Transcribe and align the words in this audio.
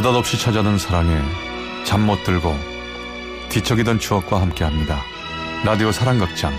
느닷없이 0.00 0.38
찾아든 0.38 0.78
사랑에 0.78 1.10
잠 1.84 2.06
못 2.06 2.24
들고 2.24 2.56
뒤척이던 3.50 3.98
추억과 3.98 4.40
함께합니다. 4.40 5.02
라디오 5.62 5.92
사랑극장. 5.92 6.54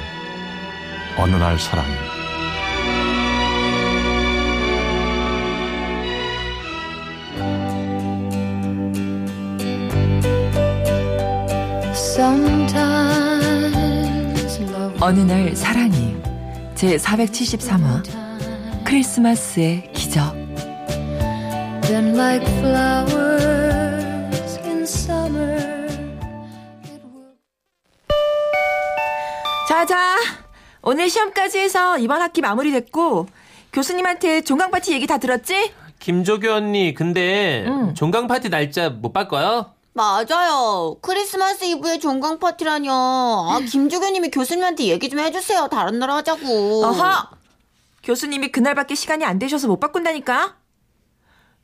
어느 1.17 1.35
날 1.37 1.57
사랑이 1.57 1.91
어느 14.99 15.19
날 15.21 15.55
사랑이 15.55 16.15
제 16.75 16.95
473화 16.95 18.03
크리스마스의 18.85 19.91
기적 19.93 20.40
자자 29.67 30.17
오늘 30.81 31.09
시험까지 31.09 31.59
해서 31.59 31.97
이번 31.97 32.21
학기 32.21 32.39
마무리됐고 32.41 33.27
교수님한테 33.73 34.41
종강 34.41 34.71
파티 34.71 34.93
얘기 34.93 35.05
다 35.05 35.17
들었지? 35.17 35.73
김조교 35.99 36.51
언니, 36.51 36.93
근데 36.93 37.65
응. 37.67 37.93
종강 37.93 38.27
파티 38.27 38.49
날짜 38.49 38.89
못 38.89 39.11
바꿔요? 39.11 39.71
맞아요. 39.93 40.95
크리스마스 41.01 41.65
이브에 41.65 41.99
종강 41.99 42.39
파티라뇨. 42.39 42.91
아, 42.91 43.59
김주교님이 43.69 44.31
교수님한테 44.31 44.85
얘기 44.85 45.09
좀 45.09 45.19
해주세요. 45.19 45.67
다른 45.69 45.99
날 45.99 46.09
하자고. 46.09 46.85
어허 46.85 47.27
교수님이 48.03 48.47
그날밖에 48.49 48.95
시간이 48.95 49.25
안 49.25 49.37
되셔서 49.39 49.67
못 49.67 49.79
바꾼다니까 49.79 50.60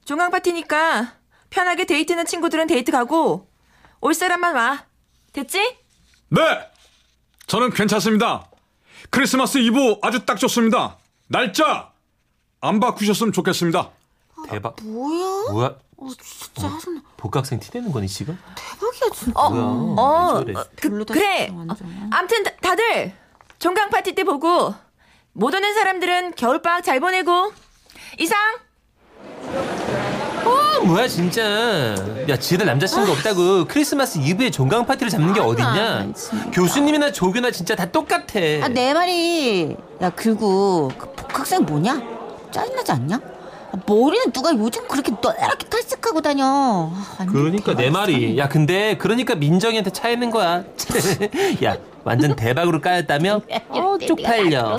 종강 0.07 0.31
파티니까 0.31 1.15
편하게 1.49 1.83
데이트는 1.85 2.25
친구들은 2.25 2.67
데이트 2.67 2.93
가고 2.93 3.49
올 3.99 4.13
사람만 4.13 4.55
와 4.55 4.85
됐지? 5.33 5.59
네! 6.29 6.41
저는 7.45 7.71
괜찮습니다. 7.71 8.49
크리스마스 9.09 9.57
이브 9.57 9.97
아주 10.01 10.25
딱 10.25 10.37
좋습니다. 10.39 10.97
날짜 11.27 11.91
안 12.61 12.79
바꾸셨으면 12.79 13.33
좋겠습니다. 13.33 13.89
대박. 14.47 14.77
뭐야? 14.81 15.51
뭐야? 15.51 15.75
어, 15.97 16.07
진짜 16.23 16.69
짜증나. 16.69 17.01
복학생 17.17 17.59
티 17.59 17.69
내는 17.73 17.91
거니, 17.91 18.07
지금? 18.07 18.39
대박이야, 18.55 19.09
진짜. 19.13 19.37
어, 19.37 19.49
뭐야? 19.49 19.63
어? 19.65 20.39
어, 20.39 20.43
그, 20.77 21.03
그래. 21.05 21.51
암튼 22.11 22.43
다- 22.43 22.51
다들 22.61 23.13
종강 23.59 23.89
파티 23.89 24.15
때 24.15 24.23
보고 24.23 24.73
못 25.33 25.53
오는 25.53 25.73
사람들은 25.73 26.35
겨울방학 26.35 26.85
잘 26.85 27.01
보내고 27.01 27.51
이상. 28.19 28.37
어, 30.87 30.91
뭐야, 30.91 31.07
진짜. 31.07 31.95
야, 32.29 32.37
지들 32.37 32.65
남자친구 32.65 33.11
없다고 33.11 33.65
크리스마스 33.65 34.19
이브에 34.19 34.49
종강 34.49 34.85
파티를 34.85 35.09
잡는 35.09 35.33
게 35.33 35.41
어딨냐? 35.41 36.13
진짜. 36.15 36.49
교수님이나 36.51 37.11
조교나 37.11 37.51
진짜 37.51 37.75
다 37.75 37.85
똑같아. 37.85 38.39
아, 38.63 38.67
내 38.69 38.93
말이. 38.93 39.75
야, 40.01 40.09
그리고 40.15 40.89
그 40.97 41.11
복학생 41.13 41.63
뭐냐? 41.63 42.01
짜증나지 42.51 42.91
않냐? 42.93 43.15
아, 43.17 43.77
머리는 43.85 44.31
누가 44.31 44.51
요즘 44.55 44.87
그렇게 44.87 45.11
노랗게 45.11 45.67
탈색하고 45.67 46.21
다녀. 46.21 46.45
아, 46.45 47.15
완전 47.19 47.33
그러니까 47.33 47.75
내 47.75 47.83
대박 47.85 47.99
말이. 47.99 48.37
야, 48.37 48.47
근데 48.47 48.95
그러니까 48.97 49.35
민정이한테 49.35 49.89
차이는 49.91 50.31
거야. 50.31 50.63
야, 51.65 51.75
완전 52.05 52.33
대박으로 52.35 52.79
까였다며? 52.79 53.41
어, 53.69 53.97
쪽팔려. 54.07 54.77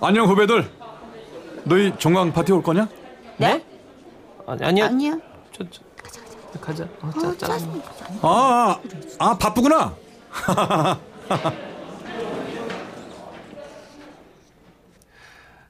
안녕 0.00 0.26
후배들. 0.28 0.70
너희 1.64 1.92
종강 1.98 2.32
파티 2.32 2.52
올 2.52 2.62
거냐? 2.62 2.86
네? 3.38 3.64
아니, 4.46 4.64
아니야. 4.64 4.86
아니야. 4.86 5.18
저, 5.52 5.64
저, 5.70 5.82
가자. 6.60 6.84
어, 6.84 6.88
아, 7.02 7.12
짜, 7.20 7.36
짜. 7.36 7.46
짜증나. 7.46 7.82
아, 8.22 8.80
아 9.18 9.38
바쁘구나. 9.38 9.96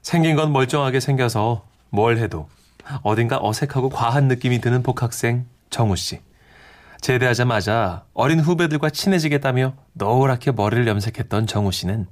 생긴 0.01 0.35
건 0.35 0.51
멀쩡하게 0.53 0.99
생겨서 0.99 1.65
뭘 1.89 2.17
해도 2.17 2.47
어딘가 3.01 3.39
어색하고 3.41 3.89
과한 3.89 4.27
느낌이 4.27 4.61
드는 4.61 4.83
복학생 4.83 5.47
정우 5.69 5.95
씨. 5.95 6.19
제대하자마자 7.01 8.05
어린 8.13 8.39
후배들과 8.39 8.91
친해지겠다며 8.91 9.73
노랗게 9.93 10.51
머리를 10.51 10.87
염색했던 10.87 11.47
정우 11.47 11.71
씨는 11.71 12.07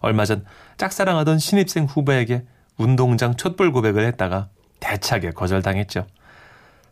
얼마 0.00 0.24
전 0.24 0.44
짝사랑하던 0.76 1.38
신입생 1.38 1.84
후배에게 1.84 2.44
운동장 2.76 3.36
촛불 3.36 3.72
고백을 3.72 4.04
했다가 4.06 4.48
대차게 4.86 5.32
거절당했죠. 5.32 6.06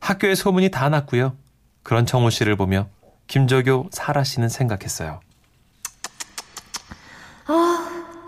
학교에 0.00 0.34
소문이 0.34 0.70
다 0.70 0.88
났고요. 0.88 1.36
그런 1.84 2.06
정우 2.06 2.30
씨를 2.30 2.56
보며 2.56 2.88
김조교 3.28 3.90
사라 3.92 4.24
씨는 4.24 4.48
생각했어요. 4.48 5.20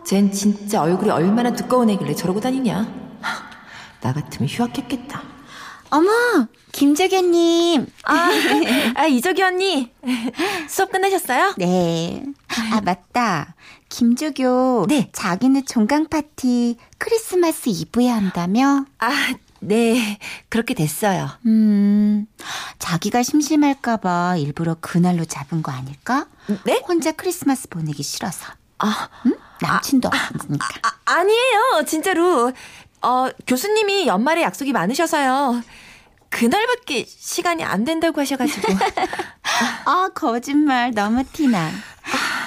쟨 0.06 0.30
진짜 0.30 0.82
얼굴이 0.82 1.10
얼마나 1.10 1.52
두꺼운 1.52 1.90
애길래 1.90 2.14
저러고 2.14 2.40
다니냐? 2.40 2.78
하, 3.20 3.50
나 4.00 4.12
같으면 4.12 4.48
휴학했겠다. 4.48 5.20
어머, 5.90 6.10
김재견님. 6.70 7.86
아, 8.04 8.30
아 8.94 9.06
이적이 9.06 9.42
언니 9.42 9.92
수업 10.68 10.92
끝나셨어요? 10.92 11.54
네. 11.58 12.24
아, 12.72 12.80
맞다. 12.82 13.56
김조교. 13.88 14.86
네. 14.88 15.10
자기네 15.12 15.62
종강 15.64 16.06
파티 16.06 16.76
크리스마스 16.98 17.68
이브에 17.68 18.08
한다며? 18.08 18.84
아, 18.98 19.10
네 19.60 20.18
그렇게 20.48 20.74
됐어요. 20.74 21.28
음, 21.46 22.26
자기가 22.78 23.22
심심할까봐 23.22 24.36
일부러 24.36 24.76
그날로 24.80 25.24
잡은 25.24 25.62
거 25.62 25.72
아닐까? 25.72 26.26
네? 26.64 26.82
혼자 26.86 27.12
크리스마스 27.12 27.68
보내기 27.68 28.02
싫어서. 28.02 28.46
아, 28.78 29.08
응? 29.26 29.36
남친도 29.60 30.08
없으니까. 30.08 30.66
아 30.82 30.90
아니에요 31.18 31.84
진짜로. 31.86 32.52
어 33.02 33.28
교수님이 33.46 34.06
연말에 34.06 34.42
약속이 34.42 34.72
많으셔서요. 34.72 35.62
그날밖에 36.30 37.04
시간이 37.06 37.64
안 37.64 37.84
된다고 37.84 38.20
하셔가지고. 38.20 38.72
아, 39.86 40.08
거짓말 40.14 40.92
너무 40.92 41.24
티나. 41.24 41.70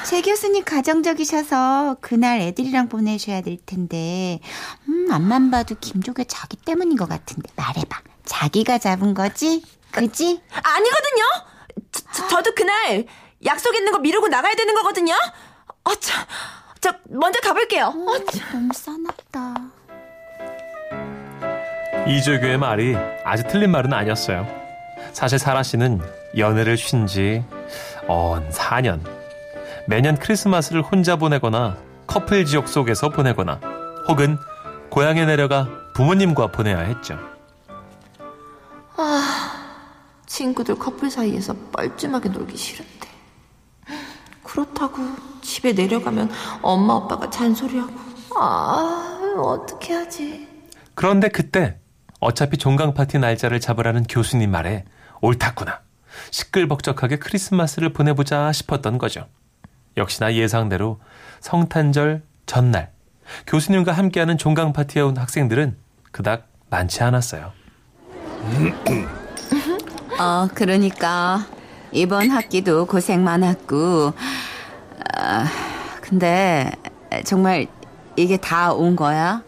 최 0.06 0.22
교수님 0.22 0.64
가정적이셔서 0.64 1.98
그날 2.02 2.40
애들이랑 2.42 2.90
보내셔야 2.90 3.42
될 3.42 3.58
텐데, 3.66 4.40
음, 4.88 5.12
앞만 5.12 5.52
봐도 5.52 5.76
김조교 5.80 6.24
자기 6.26 6.58
때문인 6.58 6.98
것 6.98 7.08
같은데, 7.08 7.50
말해봐. 7.56 8.02
자기가 8.26 8.78
잡은 8.78 9.14
거지? 9.14 9.64
그지? 9.92 10.42
아니거든요. 10.52 11.24
저, 11.92 12.02
저, 12.14 12.28
저도 12.28 12.54
그날 12.56 13.06
약속 13.46 13.76
있는 13.76 13.92
거 13.92 14.00
미루고 14.00 14.28
나가야 14.28 14.56
되는 14.56 14.74
거거든요. 14.76 15.14
어, 15.84 15.96
저, 15.96 16.14
저 16.82 16.94
먼저 17.10 17.40
가볼게요. 17.42 17.86
어, 17.88 18.26
저. 18.32 18.40
너무 18.54 18.70
싸납다. 18.74 19.79
이조교의 22.10 22.58
말이 22.58 22.96
아주 23.24 23.44
틀린 23.44 23.70
말은 23.72 23.94
아니었어요. 23.94 24.48
사실 25.14 25.38
사라 25.38 25.62
씨는 25.64 26.02
연애를 26.38 26.76
쉰 26.78 27.06
지 27.06 27.44
언 28.08 28.50
4년. 28.50 29.02
매년 29.88 30.18
크리스마스를 30.18 30.82
혼자 30.82 31.16
보내거나 31.16 31.78
커플 32.08 32.46
지옥 32.46 32.68
속에서 32.68 33.10
보내거나 33.10 33.60
혹은 34.08 34.38
고향에 34.90 35.26
내려가 35.26 35.68
부모님과 35.94 36.48
보내야 36.48 36.80
했죠. 36.80 37.20
친구들 40.26 40.76
커플 40.76 41.10
사이에서 41.12 41.54
뻘쭘하게 41.72 42.30
놀기 42.30 42.56
싫은데. 42.58 43.08
그렇다고 44.44 44.98
집에 45.42 45.74
내려가면 45.74 46.32
엄마 46.62 46.96
아빠가 46.96 47.30
잔소리하고. 47.30 47.94
아, 48.36 49.36
어떻게 49.38 49.94
하지? 49.94 50.48
그런데 50.96 51.28
그때 51.30 51.80
어차피 52.20 52.58
종강 52.58 52.94
파티 52.94 53.18
날짜를 53.20 53.60
잡으라는 53.60 54.04
교수님 54.04 54.52
말에 54.52 54.86
옳았구나. 55.22 55.80
시끌벅적하게 56.32 57.18
크리스마스를 57.18 57.94
보내보자 57.94 58.52
싶었던 58.52 58.98
거죠. 58.98 59.26
역시나 59.98 60.34
예상대로 60.34 61.00
성탄절 61.40 62.24
전날 62.46 62.92
교수님과 63.48 63.92
함께하는 63.92 64.38
종강 64.38 64.74
파티에 64.74 65.02
온 65.02 65.18
학생들은 65.18 65.78
그닥 66.12 66.48
많지 66.70 67.04
않았어요. 67.04 67.52
어, 70.20 70.48
그러니까 70.54 71.46
이번 71.92 72.30
학기도 72.32 72.86
고생 72.86 73.24
많았고, 73.24 74.14
아, 75.16 75.46
근데 76.02 76.72
정말 77.26 77.68
이게 78.16 78.38
다 78.38 78.74
온 78.74 78.96
거야? 78.96 79.44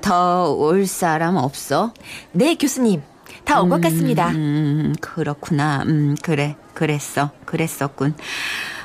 더 0.00 0.54
올 0.58 0.86
사람 0.86 1.36
없어? 1.36 1.92
네, 2.32 2.54
교수님. 2.54 3.02
다 3.44 3.60
온 3.60 3.68
것 3.68 3.80
같습니다. 3.80 4.28
음, 4.30 4.94
그렇구나. 5.00 5.82
음, 5.86 6.14
그래, 6.22 6.54
그랬어, 6.74 7.30
그랬었군. 7.44 8.14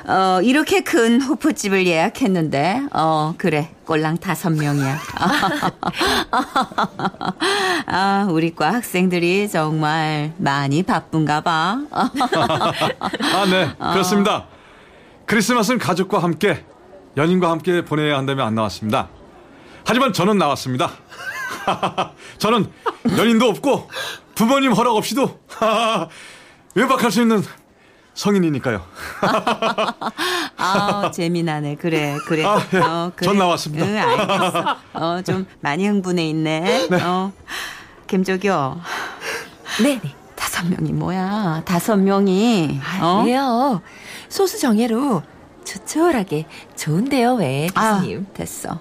어, 0.08 0.40
이렇게 0.42 0.80
큰 0.80 1.20
호프집을 1.20 1.86
예약했는데, 1.86 2.82
어, 2.92 3.34
그래. 3.38 3.70
꼴랑 3.86 4.18
다섯 4.18 4.50
명이야. 4.50 4.98
아, 7.86 8.26
우리 8.30 8.54
과 8.54 8.72
학생들이 8.72 9.48
정말 9.48 10.32
많이 10.38 10.82
바쁜가 10.82 11.42
봐. 11.42 11.80
아, 11.92 12.10
네. 13.50 13.68
그렇습니다. 13.78 14.46
크리스마스는 15.26 15.78
가족과 15.78 16.18
함께, 16.20 16.64
연인과 17.16 17.50
함께 17.50 17.84
보내야 17.84 18.16
한다면 18.16 18.46
안 18.46 18.54
나왔습니다. 18.54 19.08
하지만 19.88 20.12
저는 20.12 20.36
나왔습니다. 20.36 20.90
저는 22.36 22.70
연인도 23.16 23.48
없고, 23.48 23.88
부모님 24.34 24.72
허락 24.72 24.94
없이도 24.96 25.40
외박할 26.76 27.10
수 27.10 27.22
있는 27.22 27.42
성인이니까요. 28.12 28.84
아, 30.58 31.10
재미나네. 31.10 31.76
그래, 31.76 32.18
그래. 32.26 32.44
아, 32.44 32.60
예. 32.74 32.78
어, 32.78 33.12
그래. 33.16 33.28
전 33.30 33.38
나왔습니다. 33.38 33.86
응, 33.86 33.96
알겠어. 33.96 34.76
어, 34.92 35.22
좀 35.22 35.46
많이 35.60 35.88
흥분해 35.88 36.28
있네. 36.28 36.88
어. 37.02 37.32
김조교. 38.08 38.48
네 39.84 40.00
네. 40.02 40.14
다섯 40.36 40.66
명이 40.68 40.92
뭐야? 40.92 41.62
다섯 41.64 41.96
명이. 41.96 42.78
아, 42.84 43.06
어? 43.06 43.22
왜요? 43.24 43.80
소수 44.28 44.58
정예로 44.60 45.22
조촐하게 45.64 46.46
좋은데요, 46.76 47.36
왜, 47.36 47.68
아, 47.74 47.96
교수님? 47.96 48.26
됐어. 48.34 48.80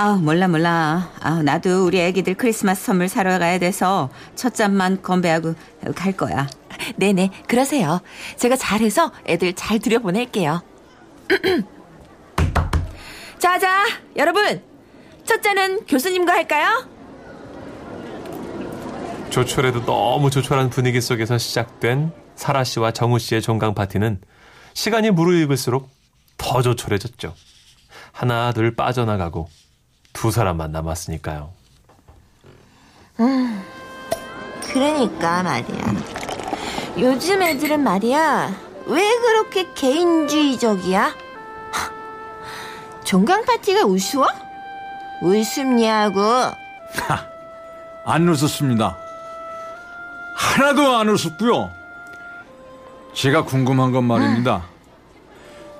아, 0.00 0.14
몰라 0.14 0.46
몰라. 0.46 1.10
아, 1.18 1.42
나도 1.42 1.84
우리 1.84 2.00
애기들 2.00 2.34
크리스마스 2.34 2.84
선물 2.84 3.08
사러 3.08 3.36
가야 3.40 3.58
돼서 3.58 4.10
첫 4.36 4.54
잔만 4.54 5.02
건배하고 5.02 5.56
갈 5.96 6.12
거야. 6.12 6.46
네네, 6.94 7.32
그러세요. 7.48 8.00
제가 8.36 8.54
잘해서 8.54 9.10
애들 9.26 9.54
잘 9.54 9.80
들여보낼게요. 9.80 10.62
자자, 13.40 13.86
여러분. 14.14 14.62
첫 15.24 15.42
잔은 15.42 15.84
교수님과 15.86 16.32
할까요? 16.32 16.88
조촐해도 19.30 19.84
너무 19.84 20.30
조촐한 20.30 20.70
분위기 20.70 21.00
속에서 21.00 21.38
시작된 21.38 22.12
사라 22.36 22.62
씨와 22.62 22.92
정우 22.92 23.18
씨의 23.18 23.42
종강 23.42 23.74
파티는 23.74 24.20
시간이 24.74 25.10
무르익을수록 25.10 25.90
더 26.36 26.62
조촐해졌죠. 26.62 27.34
하나 28.12 28.52
둘 28.52 28.76
빠져나가고 28.76 29.48
두 30.18 30.32
사람만 30.32 30.72
남았으니까요. 30.72 31.52
그러니까 34.72 35.44
말이야. 35.44 35.94
요즘 36.98 37.40
애들은 37.40 37.84
말이야. 37.84 38.52
왜 38.86 39.16
그렇게 39.18 39.72
개인주의적이야? 39.74 41.14
하, 41.70 43.04
종강 43.04 43.44
파티가 43.44 43.84
우스워? 43.84 44.26
우습냐고. 45.22 46.20
안 48.04 48.28
웃었습니다. 48.28 48.96
하나도 50.34 50.96
안 50.96 51.08
웃었고요. 51.10 51.70
제가 53.14 53.44
궁금한 53.44 53.92
건 53.92 54.02
말입니다. 54.02 54.64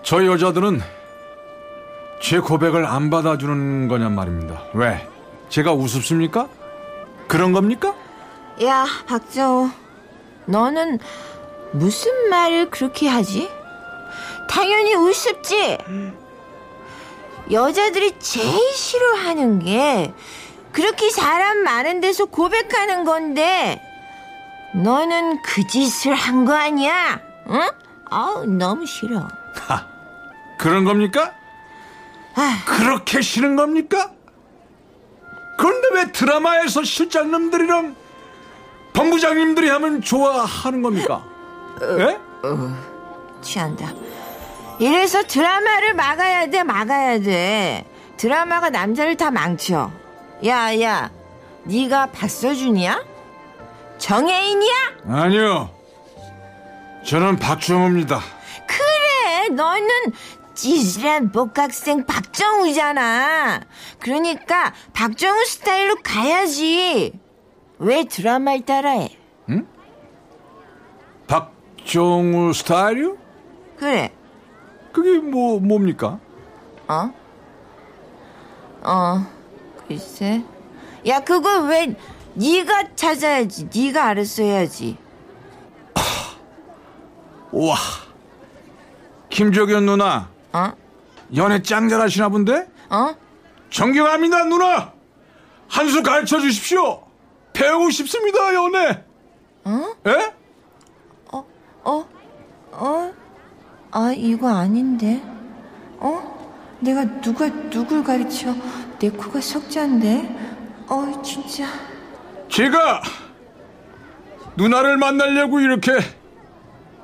저 0.05 0.25
여자들은 0.25 0.81
제 2.21 2.41
고백을 2.41 2.85
안 2.87 3.11
받아주는 3.11 3.89
거냔 3.89 4.13
말입니다. 4.13 4.63
왜? 4.75 5.09
제가 5.49 5.73
우습습니까? 5.73 6.49
그런 7.27 7.53
겁니까? 7.53 7.95
야, 8.65 8.87
박정우. 9.07 9.71
너는 10.47 10.99
무슨 11.73 12.29
말을 12.31 12.71
그렇게 12.71 13.09
하지? 13.09 13.49
당연히 14.49 14.95
우습지. 14.95 15.79
여자들이 17.51 18.19
제일 18.19 18.59
싫어하는 18.75 19.61
게 19.61 20.13
그렇게 20.73 21.11
사람 21.11 21.63
많은 21.63 22.01
데서 22.01 22.27
고백하는 22.27 23.05
건데 23.05 23.81
너는 24.75 25.41
그 25.43 25.67
짓을 25.67 26.15
한 26.15 26.45
거 26.45 26.53
아니야? 26.55 27.21
응? 27.49 27.61
아우 28.11 28.45
너무 28.47 28.85
싫어. 28.87 29.29
그런 30.59 30.85
겁니까? 30.85 31.33
아. 32.39 32.63
그렇게 32.65 33.21
싫은 33.21 33.57
겁니까? 33.57 34.13
그런데 35.59 35.89
왜 35.95 36.13
드라마에서 36.13 36.85
실장님들이랑 36.85 37.97
본부장님들이 38.93 39.69
하면 39.71 40.01
좋아하는 40.03 40.83
겁니까? 40.83 41.25
예? 41.99 42.19
취한다. 43.43 43.93
이래서 44.79 45.23
드라마를 45.25 45.95
막아야 45.95 46.49
돼, 46.49 46.63
막아야 46.63 47.19
돼. 47.21 47.85
드라마가 48.17 48.71
남자를 48.71 49.17
다 49.17 49.31
망쳐. 49.31 49.91
야, 50.47 50.81
야, 50.81 51.11
네가 51.65 52.07
박서준이야? 52.07 53.05
정혜인이야? 53.99 54.75
아니요. 55.09 55.71
저는 57.05 57.37
박정우입니다. 57.39 58.21
그래, 58.67 59.49
너는 59.49 59.89
찌질한 60.59 61.31
복학생 61.31 62.05
박정우잖아. 62.05 63.61
그러니까 64.01 64.75
박정우 64.93 65.45
스타일로 65.45 65.99
가야지. 66.03 67.13
왜 67.79 68.03
드라마를 68.03 68.63
따라해? 68.63 69.17
박정우 71.29 72.53
스타일이요? 72.53 73.17
그래, 73.77 74.13
그게 74.93 75.19
뭐 75.19 75.61
뭡니까? 75.61 76.19
어? 76.89 77.13
어, 78.83 79.27
글쎄. 79.87 80.43
야, 81.07 81.21
그거 81.21 81.61
왜 81.61 81.95
네가 82.35 82.97
찾아야지. 82.97 83.69
네가 83.73 84.07
알아서 84.07 84.43
해야지. 84.43 84.97
우와. 87.53 87.77
김조견 89.31 89.87
누나 89.87 90.29
어? 90.53 90.73
연애 91.37 91.61
짱 91.63 91.89
잘하시나 91.89 92.29
본데? 92.29 92.67
어? 92.91 93.15
존경합니다 93.71 94.45
누나. 94.45 94.93
한 95.69 95.89
수 95.89 96.03
가르쳐 96.03 96.41
주십시오. 96.41 97.03
배우고 97.53 97.91
싶습니다 97.91 98.55
연애. 98.55 99.05
어? 99.65 99.95
예? 100.07 100.33
어? 101.85 102.07
어? 102.73 103.13
아, 103.91 104.13
이거 104.15 104.49
아닌데. 104.49 105.23
어? 105.99 106.77
내가 106.81 107.05
누가 107.21 107.49
누굴 107.71 108.05
가르쳐? 108.05 108.55
내 108.99 109.11
코가 109.11 109.41
석자인데. 109.41 110.37
어, 110.89 111.23
진짜. 111.23 111.67
제가 112.49 113.03
누나를 114.57 114.97
만나려고 114.97 115.61
이렇게 115.61 115.93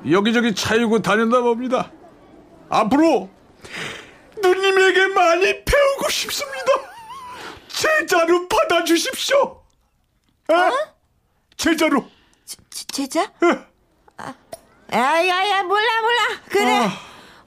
여기저기 0.09 0.53
차이고 0.55 1.01
다닌다 1.01 1.41
봅니다. 1.41 1.91
앞으로 2.69 3.29
누님에게 4.41 5.07
많이 5.07 5.63
배우고 5.63 6.09
싶습니다. 6.09 6.71
제자로 7.67 8.47
받아주십시오. 8.47 9.63
에? 10.51 10.55
제자로. 11.57 12.05
제- 12.45 12.85
제자? 12.91 13.31
아, 14.17 14.33
야야야 14.91 15.63
몰라 15.63 16.01
몰라 16.01 16.41
그래 16.49 16.89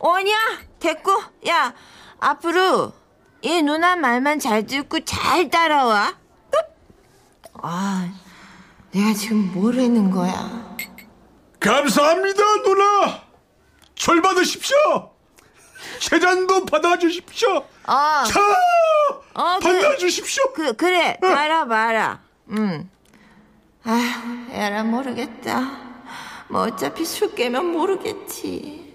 오냐 0.00 0.34
됐고 0.80 1.22
야 1.48 1.74
앞으로 2.18 2.92
이 3.42 3.62
누나 3.62 3.94
말만 3.96 4.38
잘 4.40 4.66
듣고 4.66 5.04
잘 5.04 5.48
따라와 5.48 6.16
아 7.62 8.12
내가 8.90 9.14
지금 9.14 9.52
뭘 9.52 9.74
했는 9.74 10.10
거야 10.10 10.76
감사합니다 11.60 12.42
누나. 12.64 13.22
절 13.94 14.20
받으십시오. 14.22 15.12
제잔도 16.00 16.64
받아주십시오. 16.66 17.56
어, 17.56 17.62
자, 18.24 18.40
어 19.34 19.58
그래 19.60 19.80
받아주십시오. 19.82 20.52
그, 20.52 20.72
그래 20.74 21.16
따라봐라 21.20 22.20
응 22.52 22.88
아휴 23.84 24.52
에라 24.52 24.82
모르겠다 24.84 25.70
뭐 26.48 26.62
어차피 26.62 27.04
술 27.04 27.34
깨면 27.34 27.66
모르겠지 27.72 28.88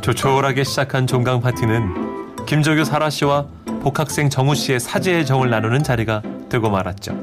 조촐하게 0.00 0.64
시작한 0.64 1.06
종강 1.06 1.40
파티는 1.40 2.44
김조교 2.46 2.84
사라 2.84 3.10
씨와 3.10 3.46
복학생 3.82 4.28
정우 4.28 4.54
씨의 4.54 4.80
사제의 4.80 5.24
정을 5.26 5.50
나누는 5.50 5.82
자리가 5.82 6.22
되고 6.48 6.68
말았죠. 6.70 7.16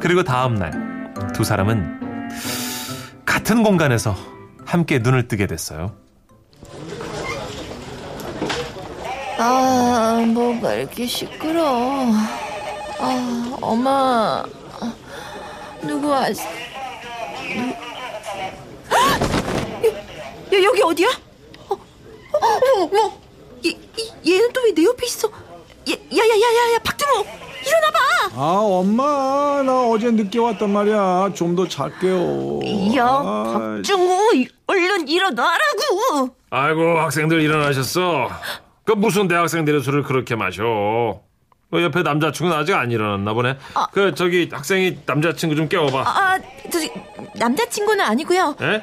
그리고 0.00 0.22
다음 0.22 0.54
날 0.56 0.92
두 1.34 1.44
사람은 1.44 2.01
같은 3.42 3.64
공간에서 3.64 4.14
함께 4.64 5.00
눈을 5.00 5.26
뜨게 5.26 5.48
됐어요. 5.48 5.96
아, 9.36 10.24
뭐가 10.32 10.74
이렇게 10.74 11.04
시끄러워. 11.06 12.06
아, 13.00 13.56
엄마. 13.60 14.44
아, 14.80 14.94
누구 15.82 16.06
왔, 16.08 16.30
야, 20.54 20.62
여기 20.62 20.82
어디야? 20.82 21.08
어, 21.68 21.74
어, 21.74 21.78
어머, 22.40 22.84
어머. 22.84 23.12
얘, 23.66 23.70
이- 23.70 24.30
얘는 24.32 24.52
또 24.52 24.60
왜 24.62 24.72
내 24.72 24.84
옆에 24.84 25.06
있어? 25.06 25.28
얘, 25.88 25.92
야, 25.94 25.96
야, 25.96 26.34
야, 26.40 26.46
야, 26.70 26.74
야, 26.74 26.78
박준호, 26.84 27.24
일어나봐. 27.72 27.98
아 28.34 28.58
엄마 28.62 29.62
나 29.62 29.82
어제 29.88 30.10
늦게 30.10 30.38
왔단 30.38 30.70
말이야 30.70 31.32
좀 31.34 31.56
더 31.56 31.66
잘게요 31.68 32.60
야, 32.96 33.04
아, 33.06 33.80
이- 34.34 34.48
얼른 34.66 35.08
일어나라고. 35.08 36.30
아이고 36.50 36.98
학생들 36.98 37.40
일어나셨어. 37.42 38.28
그 38.84 38.92
무슨 38.92 39.28
대학생들이 39.28 39.82
술을 39.82 40.02
그렇게 40.02 40.34
마셔? 40.34 41.20
그 41.70 41.82
옆에 41.82 42.02
남자친구는 42.02 42.56
아직 42.58 42.74
안 42.74 42.90
일어났나 42.90 43.32
보네. 43.32 43.56
그 43.92 44.14
저기 44.14 44.48
학생이 44.52 44.98
남자친구 45.06 45.54
좀 45.56 45.68
깨워봐. 45.68 46.00
아, 46.06 46.38
저기 46.70 46.90
남자친구는 47.36 48.04
아니고요. 48.04 48.56
예? 48.60 48.82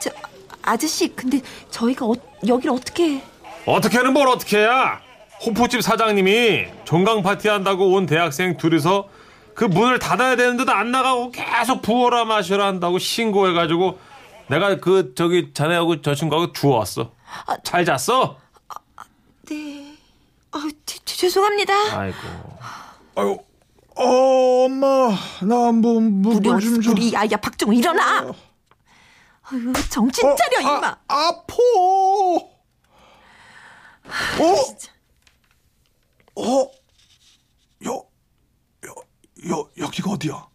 저 0.00 0.10
아저씨, 0.62 1.08
근데 1.14 1.40
저희가 1.70 2.06
어, 2.06 2.12
여기를 2.46 2.74
어떻게? 2.74 3.22
어떻게는 3.66 4.12
뭘 4.12 4.28
어떻게 4.28 4.58
해야? 4.58 5.00
호프집 5.44 5.82
사장님이 5.82 6.66
종강 6.84 7.22
파티 7.22 7.48
한다고 7.48 7.92
온 7.94 8.06
대학생 8.06 8.56
둘이서 8.56 9.08
그 9.54 9.64
문을 9.64 9.98
닫아야 9.98 10.36
되는데도 10.36 10.70
안 10.72 10.90
나가고 10.90 11.30
계속 11.32 11.82
부어라 11.82 12.24
마셔라 12.24 12.66
한다고 12.66 12.98
신고해가지고 12.98 13.98
내가 14.48 14.76
그 14.76 15.14
저기 15.14 15.52
자네하고 15.54 16.02
저 16.02 16.14
친구하고 16.14 16.52
주워왔어. 16.52 17.12
잘 17.62 17.84
잤어? 17.84 18.36
네. 19.48 19.96
아, 20.52 20.68
제- 20.84 20.98
제- 21.04 21.16
죄송합니다. 21.16 21.72
아이고. 21.98 22.16
아유 23.16 23.38
어 23.96 24.64
엄마 24.64 25.08
우리 25.42 25.48
나뭐뭐좀 25.48 26.80
좀. 26.82 26.92
우리 26.92 27.12
야야 27.12 27.36
박종호 27.40 27.72
일어나. 27.72 28.20
아유 29.42 29.72
정신 29.90 30.34
차려 30.36 30.60
임마. 30.60 30.96
아, 31.08 31.28
아포 31.28 32.36
어? 32.36 32.50
어? 36.36 36.70
여, 37.86 38.04
여, 38.86 38.94
여, 39.50 39.70
여기가 39.78 40.10
어디야? 40.12 40.46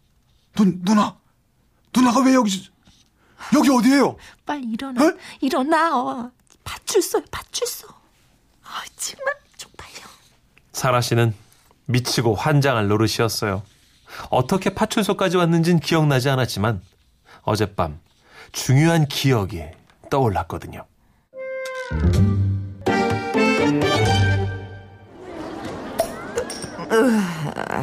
누, 0.56 0.64
누나? 0.82 1.18
누나가 1.94 2.20
왜 2.20 2.34
여기, 2.34 2.68
여기 3.54 3.70
어디예요? 3.70 4.16
빨리 4.44 4.68
일어나. 4.68 5.04
에? 5.04 5.10
일어나. 5.40 5.96
어. 5.98 6.30
파출소야 6.64 7.22
파출소. 7.30 7.86
아 8.64 8.82
정말 8.96 9.34
쪽팔려. 9.56 10.06
사라 10.72 11.00
씨는 11.00 11.34
미치고 11.86 12.34
환장할 12.34 12.88
노릇이었어요. 12.88 13.62
어떻게 14.30 14.74
파출소까지 14.74 15.36
왔는진 15.36 15.78
기억나지 15.78 16.28
않았지만 16.28 16.82
어젯밤 17.42 18.00
중요한 18.52 19.06
기억이 19.06 19.62
떠올랐거든요. 20.10 20.84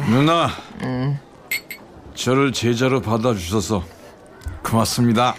누나, 0.08 0.50
저를 2.14 2.52
제자로 2.52 3.00
받아주셔서 3.00 3.82
고맙습니다. 4.62 5.34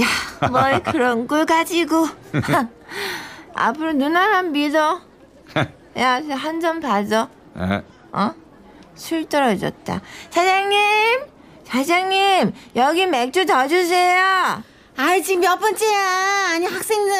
야, 0.00 0.48
뭘 0.50 0.82
그런 0.84 1.26
걸 1.26 1.46
가지고. 1.46 2.08
앞으로 3.54 3.92
누나만 3.92 4.52
믿어. 4.52 5.00
야, 5.98 6.20
한 6.36 6.60
잔 6.60 6.80
봐줘. 6.80 7.28
에, 7.56 7.82
어? 8.12 8.34
술 8.94 9.28
떨어졌다. 9.28 10.00
사장님! 10.30 10.78
사장님! 11.64 12.52
여기 12.76 13.06
맥주 13.06 13.46
더 13.46 13.66
주세요! 13.68 14.62
아이 14.96 15.22
지금 15.22 15.40
몇 15.40 15.58
번째야? 15.58 16.50
아니 16.54 16.66
학생들 16.66 17.14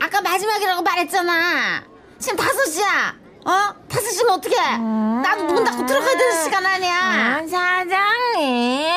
아까 0.00 0.20
마지막이라고 0.20 0.82
말했잖아. 0.82 1.84
지금 2.18 2.36
다섯 2.36 2.64
시야. 2.66 3.14
어? 3.46 3.74
다섯 3.88 4.10
시면 4.10 4.34
어떡해? 4.34 4.78
나도 4.78 5.44
문 5.44 5.64
닫고 5.64 5.84
들어가야 5.86 6.16
되는 6.16 6.42
시간 6.42 6.64
아니야. 6.64 6.94
아, 6.96 7.46
사장님! 7.46 8.90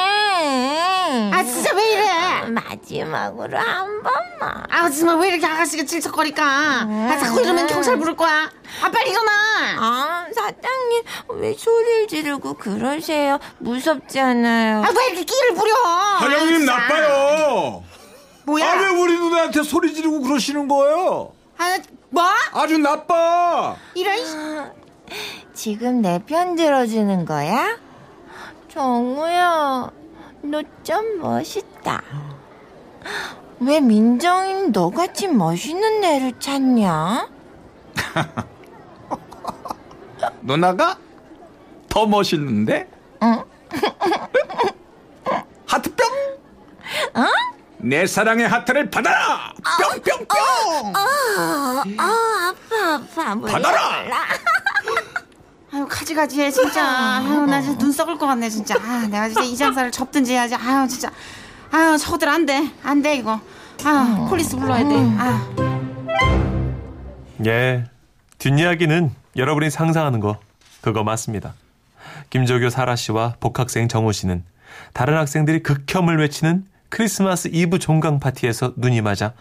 아 1.34 1.44
진짜 1.44 1.74
왜 1.75 1.92
이래? 1.94 2.08
마지막으로 2.50 3.58
한 3.58 4.01
번만. 4.04 4.63
아 4.70 4.89
정말 4.89 5.18
왜 5.20 5.27
이렇게 5.30 5.46
아가씨가 5.46 5.84
질척거릴까? 5.84 6.44
아 6.46 7.18
자꾸 7.22 7.42
이러면 7.42 7.68
경찰 7.68 7.98
부를 7.98 8.16
거야. 8.16 8.50
아 8.82 8.89
빨리 8.92 9.10
일어나. 9.12 9.32
아, 9.80 10.25
사장님, 10.34 11.04
왜 11.32 11.54
소리를 11.54 12.08
지르고 12.08 12.54
그러세요? 12.54 13.39
무섭지 13.60 14.20
않아요? 14.20 14.77
아 14.84 14.89
왜 14.98 15.06
이렇게 15.08 15.24
끼를 15.24 15.54
부려? 15.56 15.74
사장님 16.20 16.58
진짜. 16.60 16.77
나빠요. 16.77 17.84
뭐야? 18.46 18.66
아, 18.72 18.75
왜 18.82 18.88
우리 18.88 19.18
누나한테 19.18 19.62
소리 19.63 19.94
지르고 19.94 20.22
그러시는 20.22 20.68
거예요? 20.70 21.34
아, 21.58 21.77
뭐? 22.09 22.23
아주 22.53 22.77
나빠. 22.77 23.75
이런 23.95 24.71
지금 25.53 26.01
내 26.01 26.19
편 26.19 26.55
들어주는 26.55 27.25
거야? 27.25 27.77
정우야, 28.69 29.89
너 30.41 30.61
좀 30.83 31.19
멋있다. 31.19 32.01
왜 33.59 33.79
민정인 33.81 34.71
너같이 34.71 35.27
멋있는 35.27 36.03
애를 36.03 36.39
찾냐? 36.39 37.27
누나가 40.41 40.97
더 41.89 42.05
멋있는데? 42.05 42.87
응? 43.23 43.43
하트뿅. 45.65 46.07
내 47.88 48.06
사랑의 48.06 48.48
하트를 48.48 48.89
받아라. 48.89 49.53
뿅뿅뿅. 50.03 50.94
아, 50.96 51.84
아, 51.98 52.53
아파, 52.53 52.94
아파. 52.96 53.36
몰라, 53.36 53.51
받아라! 53.53 54.01
몰라. 54.03 54.17
아유 55.74 55.86
가지가지해 55.89 56.50
진짜. 56.51 56.86
아유 57.20 57.46
나 57.46 57.62
진짜 57.62 57.77
눈 57.77 57.91
썩을 57.91 58.17
것 58.17 58.25
같네 58.27 58.50
진짜. 58.50 58.75
아 58.82 59.08
내가 59.10 59.27
진짜 59.27 59.44
이 59.44 59.56
장사를 59.56 59.89
접든지 59.91 60.34
해야지. 60.34 60.56
아유 60.56 60.88
진짜. 60.88 61.10
아유 61.72 61.98
저들 61.98 62.27
안 62.29 62.46
돼. 62.46 62.70
안 62.84 63.01
돼 63.01 63.15
이거. 63.15 63.39
아 63.84 64.27
police 64.29 64.55
불러야 64.58 64.84
돼. 64.88 64.96
아. 65.17 65.48
예. 67.46 67.86
뒷이야기는 68.39 69.13
여러분이 69.36 69.70
상상하는 69.70 70.20
거 70.20 70.39
그거 70.82 71.03
맞습니다. 71.03 71.53
김조교 72.29 72.70
사라 72.70 72.96
씨와 72.96 73.36
복학생 73.39 73.88
정호 73.88 74.12
씨는 74.12 74.44
다른 74.94 75.17
학생들이 75.17 75.63
극혐을 75.63 76.17
외치는 76.20 76.65
크리스마스 76.89 77.50
이브 77.51 77.79
종강 77.79 78.20
파티에서 78.20 78.74
눈이 78.77 79.01
맞아 79.01 79.34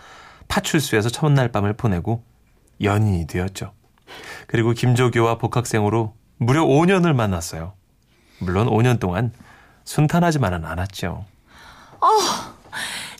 파출소에서 0.48 1.08
첫날 1.10 1.50
밤을 1.52 1.74
보내고 1.74 2.24
연인이 2.82 3.26
되었죠. 3.26 3.72
그리고 4.46 4.72
김조교와 4.72 5.38
복학생으로 5.38 6.14
무려 6.38 6.64
5년을 6.64 7.14
만났어요. 7.14 7.74
물론 8.38 8.68
5년 8.68 9.00
동안 9.00 9.32
순탄하지만은 9.84 10.64
않았죠. 10.64 11.24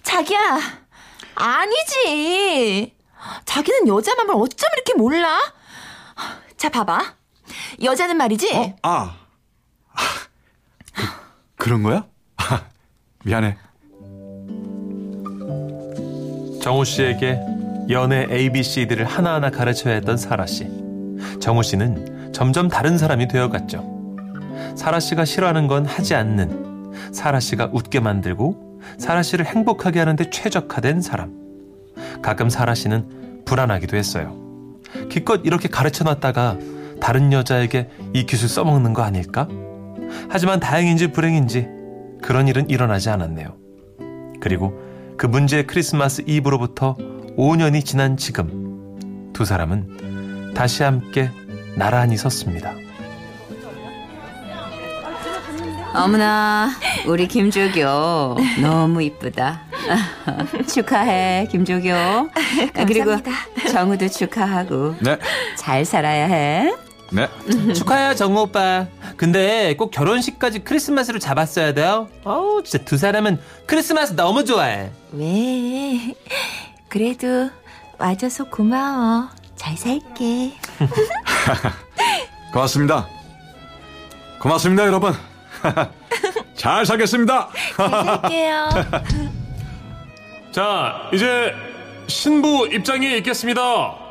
자기야, 0.03 0.61
아니지. 1.35 2.95
자기는 3.45 3.89
여자 3.89 4.15
마음을 4.15 4.35
어쩜 4.37 4.69
이렇게 4.75 4.95
몰라? 4.95 5.39
자, 6.57 6.69
봐봐. 6.69 7.15
여자는 7.83 8.17
말이지. 8.17 8.55
어? 8.55 8.77
아. 8.83 9.17
아, 9.93 9.99
그, 10.95 11.03
그런 11.57 11.83
거야? 11.83 12.07
아, 12.37 12.65
미안해. 13.25 13.57
정우 16.67 16.85
씨에게 16.85 17.41
연애 17.91 18.27
ABCD를 18.29 19.05
하나하나 19.05 19.51
가르쳐야 19.51 19.95
했던 19.95 20.17
사라 20.17 20.47
씨. 20.47 20.69
정우 21.41 21.63
씨는 21.63 22.33
점점 22.33 22.67
다른 22.67 22.99
사람이 22.99 23.29
되어갔죠. 23.29 24.17
사라 24.75 24.99
씨가 24.99 25.27
싫어하는 25.27 25.69
건 25.69 25.87
하지 25.87 26.17
않는, 26.17 26.93
사라 27.13 27.39
씨가 27.39 27.71
웃게 27.73 28.01
만들고, 28.01 28.81
사라 28.99 29.23
씨를 29.23 29.47
행복하게 29.47 30.01
하는데 30.01 30.29
최적화된 30.29 31.03
사람. 31.03 31.35
가끔 32.21 32.51
사라 32.51 32.75
씨는 32.75 33.45
불안하기도 33.45 33.97
했어요. 33.97 34.37
기껏 35.09 35.43
이렇게 35.45 35.69
가르쳐 35.69 36.03
놨다가 36.03 36.59
다른 37.01 37.33
여자에게 37.33 37.91
이 38.13 38.27
기술 38.27 38.49
써먹는 38.49 38.93
거 38.93 39.03
아닐까? 39.03 39.47
하지만 40.29 40.59
다행인지 40.59 41.13
불행인지 41.13 41.69
그런 42.23 42.49
일은 42.49 42.69
일어나지 42.69 43.09
않았네요. 43.09 43.55
그리고 44.41 44.86
그 45.17 45.27
문제의 45.27 45.67
크리스마스 45.67 46.23
이브로부터 46.27 46.97
5년이 47.39 47.85
지난 47.85 48.17
지금 48.17 49.31
두 49.33 49.45
사람은 49.45 50.53
다시 50.55 50.83
함께 50.83 51.31
나란히 51.75 52.17
섰습니다. 52.17 52.75
어머나 55.95 56.71
우리 57.07 57.27
김조교 57.27 58.37
너무 58.61 59.03
이쁘다 59.03 59.63
축하해 60.69 61.49
김조교 61.51 61.91
그리고 62.87 63.17
정우도 63.71 64.09
축하하고 64.09 64.97
네. 65.01 65.19
잘 65.57 65.87
살아야 65.87 66.27
해 66.27 66.75
네. 67.11 67.29
축하해요, 67.75 68.15
정우 68.15 68.41
오빠. 68.43 68.87
근데 69.17 69.75
꼭 69.77 69.91
결혼식까지 69.91 70.61
크리스마스로 70.61 71.19
잡았어야 71.19 71.73
돼요. 71.73 72.09
어우, 72.25 72.63
진짜 72.65 72.85
두 72.85 72.97
사람은 72.99 73.39
크리스마스 73.67 74.15
너무 74.15 74.45
좋아해. 74.45 74.91
왜? 75.13 76.15
그래도 76.89 77.51
와줘서 77.99 78.45
고마워. 78.45 79.29
잘 79.57 79.77
살게. 79.77 80.53
고맙습니다. 82.53 83.09
고맙습니다, 84.41 84.85
여러분. 84.87 85.15
잘 86.57 86.85
살겠습니다. 86.87 87.49
살게요. 87.77 88.69
자, 90.53 91.11
이제 91.13 91.53
신부 92.07 92.69
입장이 92.71 93.17
있겠습니다. 93.19 94.06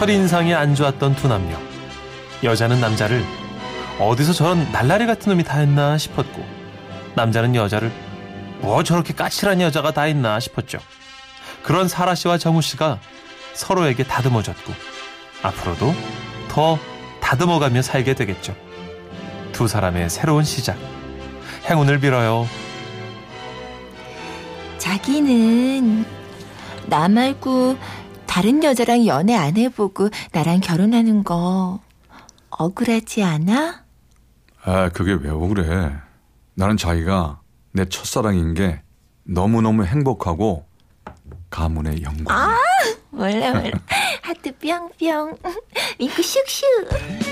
첫인상이 0.00 0.54
안 0.54 0.74
좋았던 0.74 1.14
두 1.14 1.28
남녀. 1.28 1.58
여자는 2.42 2.80
남자를 2.80 3.22
어디서 3.98 4.32
저런 4.32 4.72
날라리 4.72 5.06
같은 5.06 5.30
놈이 5.30 5.44
다 5.44 5.58
했나 5.58 5.98
싶었고, 5.98 6.42
남자는 7.16 7.54
여자를 7.54 7.92
뭐 8.60 8.82
저렇게 8.82 9.12
까칠한 9.12 9.60
여자가 9.60 9.90
다 9.90 10.06
있나 10.06 10.40
싶었죠. 10.40 10.78
그런 11.62 11.86
사라 11.86 12.14
씨와 12.14 12.38
정우 12.38 12.62
씨가 12.62 12.98
서로에게 13.52 14.04
다듬어줬고, 14.04 14.72
앞으로도 15.42 15.94
더 16.48 16.78
다듬어가며 17.20 17.82
살게 17.82 18.14
되겠죠. 18.14 18.56
두 19.52 19.68
사람의 19.68 20.08
새로운 20.08 20.44
시작. 20.44 20.78
행운을 21.68 22.00
빌어요. 22.00 22.48
자기는 24.78 26.06
나 26.86 27.06
말고 27.06 27.76
다른 28.30 28.62
여자랑 28.62 29.06
연애 29.06 29.34
안 29.34 29.56
해보고 29.56 30.08
나랑 30.30 30.60
결혼하는 30.60 31.24
거 31.24 31.80
억울하지 32.50 33.24
않아? 33.24 33.82
아, 34.62 34.88
그게 34.90 35.14
왜 35.14 35.30
억울해. 35.30 35.90
나는 36.54 36.76
자기가 36.76 37.40
내 37.72 37.84
첫사랑인 37.86 38.54
게 38.54 38.82
너무너무 39.24 39.84
행복하고 39.84 40.64
가문의 41.50 42.04
영광. 42.04 42.54
몰라 43.10 43.52
몰라 43.52 43.70
하트 44.22 44.56
뿅뿅 44.58 45.36
민구 45.98 46.22
슉슉 46.22 46.88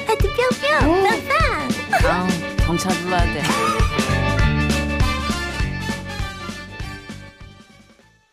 하트 0.08 0.28
뿅뿅 0.34 1.04
빵빵 1.04 2.10
아우, 2.10 2.26
경찰 2.66 2.92
불러야 3.02 3.22
돼. 3.34 3.42